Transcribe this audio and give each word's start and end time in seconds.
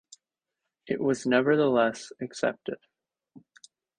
It 0.87 0.99
was 0.99 1.27
nevertheless 1.27 2.11
accepted. 2.19 2.79